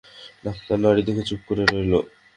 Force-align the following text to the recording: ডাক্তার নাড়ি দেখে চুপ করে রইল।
ডাক্তার 0.43 0.77
নাড়ি 0.83 1.01
দেখে 1.07 1.23
চুপ 1.29 1.41
করে 1.47 1.63
রইল। 1.65 1.93